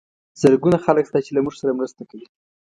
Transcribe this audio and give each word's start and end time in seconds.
زرګونه 0.41 0.77
خلک 0.85 1.05
شته 1.09 1.19
چې 1.25 1.31
له 1.33 1.39
موږ 1.45 1.55
سره 1.61 1.77
مرسته 1.79 2.01
کوي. 2.09 2.27